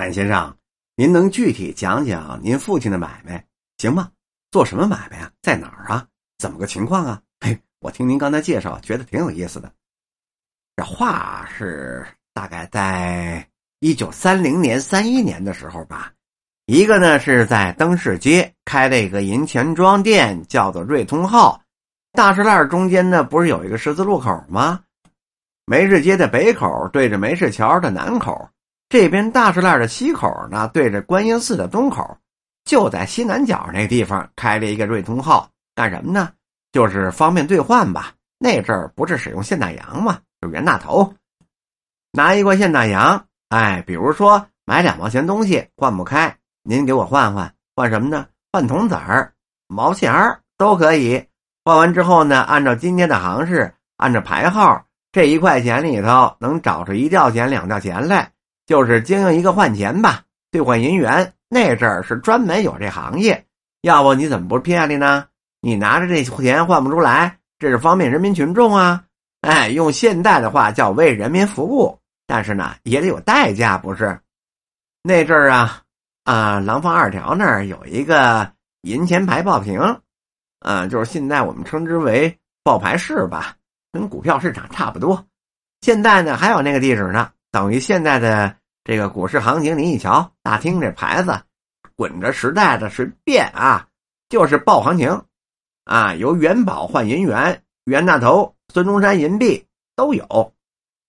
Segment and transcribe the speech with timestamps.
[0.00, 0.56] 安先生，
[0.96, 3.44] 您能具体讲讲您父亲的买卖
[3.76, 4.10] 行吗？
[4.50, 5.30] 做什么买卖啊？
[5.42, 6.06] 在哪儿啊？
[6.38, 7.20] 怎么个情况啊？
[7.44, 9.70] 嘿，我听您刚才介绍，觉得挺有意思的。
[10.74, 13.46] 这话是大概在
[13.80, 16.10] 一九三零年、三一年的时候吧。
[16.64, 21.60] 一个呢是在灯市街开了一个银钱庄店，叫做瑞通号。
[22.12, 24.80] 大石栏中间呢不是有一个十字路口吗？
[25.66, 28.48] 梅市街的北口对着梅市桥的南口。
[28.90, 32.18] 这边大石栏的西口呢，对着观音寺的东口，
[32.64, 36.32] 就在西南角那地方开了一个瑞通号，干什么呢？
[36.72, 38.14] 就是方便兑换吧。
[38.36, 40.18] 那阵儿不是使用现大洋吗？
[40.40, 41.14] 就袁大头
[42.10, 48.26] 拿一块现大洋，哎，比如说买两毛钱东西换不开，您给我换换，换什么呢？
[48.50, 49.32] 换铜子儿、
[49.68, 51.24] 毛钱儿都可以。
[51.64, 58.32] 换完之后呢，按照今天的行市，按照牌号，这一块钱里头能找出一吊钱、两吊钱来。
[58.70, 63.44] 就是经营一个换钱吧，兑换银元那阵儿是专门有这行业，
[63.80, 65.26] 要不你怎么不骗你呢？
[65.60, 69.02] 你拿着这钱换不出来，这是方便人民群众啊！
[69.40, 74.16] 哎，用现代的话叫为人民服务，但是呢也得有代价，不是？
[75.02, 75.82] 那阵儿啊
[76.22, 79.80] 啊，廊坊二条那儿有一个银钱牌报亭，
[80.60, 83.56] 啊，就是现在我们称之为报牌室吧，
[83.90, 85.26] 跟股票市场差不多。
[85.80, 88.59] 现在呢还有那个地址呢，等于现在的。
[88.82, 91.38] 这个股市行情，你一瞧，大厅这牌子，
[91.96, 93.86] 滚着时代的是变啊，
[94.28, 95.22] 就是报行情，
[95.84, 100.54] 啊，由元宝换银元，袁大头、孙中山银币都有。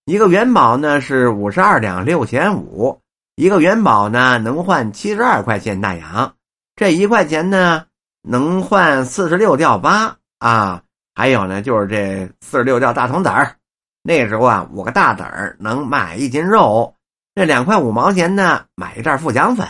[0.04, 3.00] 一个元宝呢是五十二两六钱五，
[3.36, 6.34] 一个元宝呢能换七十二块钱大洋，
[6.76, 7.86] 这一块钱呢
[8.20, 10.82] 能换四十六吊八啊，
[11.14, 13.56] 还有呢就是这四十六吊大铜子儿，
[14.02, 16.94] 那时候啊五个大子儿能买一斤肉。
[17.34, 19.66] 这两块五毛钱呢，买一袋富强粉，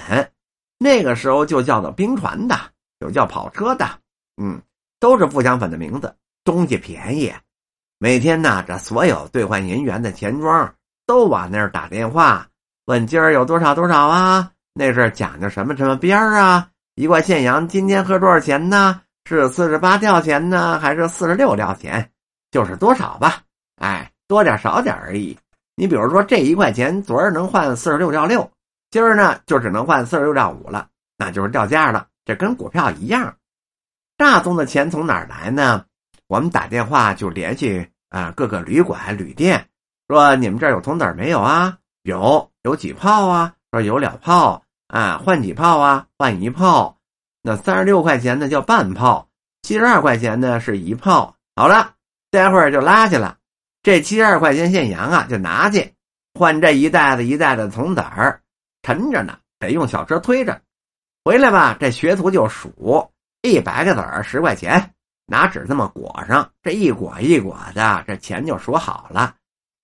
[0.79, 2.59] 那个时候就叫做冰船的，
[2.99, 3.89] 有叫跑车的，
[4.37, 4.61] 嗯，
[4.99, 6.13] 都是富强粉的名字。
[6.45, 7.33] 东西便宜，
[7.99, 10.75] 每天呢，这所有兑换银元的钱庄
[11.07, 12.49] 都往那儿打电话，
[12.87, 14.51] 问今儿有多少多少啊？
[14.75, 16.69] 那是讲究什么什么边儿啊？
[16.97, 19.01] 一块现洋今天合多少钱呢？
[19.25, 22.11] 是四十八吊钱呢，还是四十六吊钱？
[22.51, 23.43] 就是多少吧，
[23.77, 25.39] 哎，多点少点而已。
[25.75, 28.51] 你比如说，这一块钱昨儿能换四十六兆六，
[28.91, 32.09] 今儿呢就只能换四十六兆五了，那就是掉价了。
[32.25, 33.35] 这跟股票一样。
[34.17, 35.85] 大宗的钱从哪儿来呢？
[36.29, 39.67] 我们打电话就联系啊各个旅馆、旅店，
[40.09, 41.79] 说你们这儿有铜子没有啊？
[42.03, 43.55] 有，有几炮啊？
[43.71, 46.07] 说有两炮啊，换几炮啊？
[46.19, 46.99] 换一炮。
[47.43, 49.29] 那三十六块钱呢叫半炮，
[49.63, 51.35] 七十二块钱呢是一炮。
[51.57, 51.95] 好了，
[52.31, 53.39] 待会儿就拉去了。
[53.83, 55.93] 这七十二块钱现洋啊，就拿去
[56.35, 58.41] 换这一袋子一袋子铜子儿，
[58.83, 60.63] 沉着呢，得用小车推着
[61.25, 61.77] 回来吧。
[61.81, 63.11] 这学徒就数
[63.43, 64.95] 一百个子儿十块钱，
[65.27, 69.35] 拿纸这么裹上，这一裹一裹的，这钱就数好了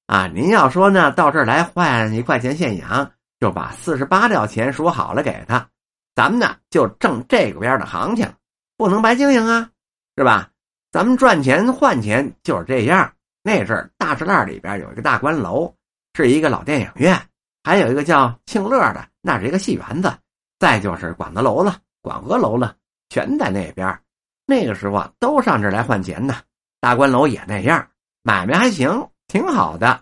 [0.06, 0.28] 啊。
[0.28, 3.10] 您要说呢，到这儿来换一块钱现洋，
[3.40, 5.68] 就把四十八吊钱数好了给他，
[6.14, 8.32] 咱们呢就挣这个边的行情，
[8.76, 9.70] 不能白经营啊，
[10.16, 10.50] 是吧？
[10.92, 13.12] 咱们赚钱换钱就是这样。
[13.48, 15.74] 那阵儿，大石栏里边有一个大观楼，
[16.12, 17.18] 是一个老电影院，
[17.64, 20.12] 还有一个叫庆乐的，那是一个戏园子。
[20.58, 22.76] 再就是广德楼了、广和楼了，
[23.08, 23.98] 全在那边。
[24.44, 26.36] 那个时候啊，都上这儿来换钱呢。
[26.78, 27.88] 大观楼也那样，
[28.22, 29.98] 买卖还行，挺好的。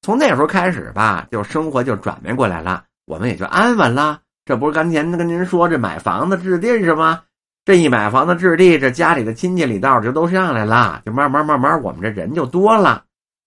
[0.00, 4.18] 从那时候开始吧，就生活就转变过来了，我们也就安稳了。
[4.46, 7.22] 这不是刚才跟您说这买房子置地是吗？
[7.68, 13.04] 这一买房子置地，这家里的亲戚里道就都上来了，就慢慢慢慢，我们这人就多了。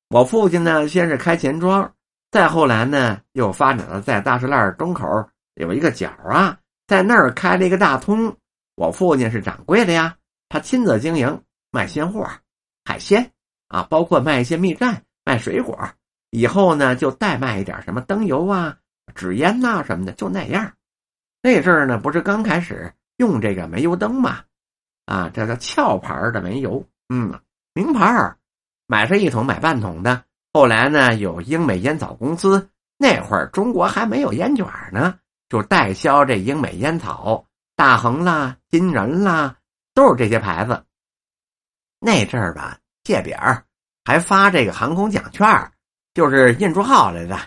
[0.09, 1.91] 我父亲呢，先是开钱庄，
[2.29, 5.07] 再后来呢，又发展了在大石栏东口
[5.55, 6.55] 有一个角啊，
[6.85, 8.37] 在那儿开了一个大通。
[8.75, 10.15] 我父亲是掌柜的呀，
[10.49, 12.29] 他亲自经营，卖鲜货、
[12.85, 13.27] 海鲜
[13.69, 15.75] 啊，包括卖一些蜜饯、卖水果。
[16.29, 18.77] 以后呢，就代卖一点什么灯油啊、
[19.15, 20.71] 纸烟呐什么的，就那样。
[21.41, 22.93] 那阵儿呢，不是刚开始。
[23.21, 24.39] 用这个煤油灯嘛，
[25.05, 27.39] 啊，这叫壳牌的煤油，嗯，
[27.75, 28.35] 名牌儿，
[28.87, 30.23] 买上一桶买半桶的。
[30.51, 35.19] 后来呢，有英美烟草公司，那会儿中国还没有烟卷呢，
[35.49, 37.45] 就代销这英美烟草，
[37.75, 39.55] 大恒啦、金人啦，
[39.93, 40.83] 都是这些牌子。
[41.99, 43.37] 那阵儿吧，借饼
[44.03, 45.71] 还发这个航空奖券，
[46.15, 47.37] 就是印出号来的。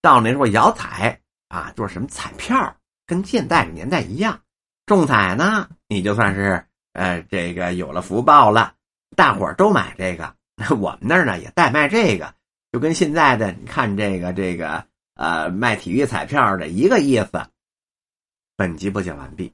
[0.00, 4.38] 到那时候摇彩啊，就是什么彩票，跟现在年代一样。
[4.86, 8.74] 中彩呢，你就算是呃这个有了福报了，
[9.16, 10.34] 大伙儿都买这个。
[10.70, 12.34] 我们那儿呢也代卖这个，
[12.70, 14.86] 就跟现在的你看这个这个
[15.16, 17.46] 呃卖体育彩票的一个意思。
[18.56, 19.52] 本集播讲完毕。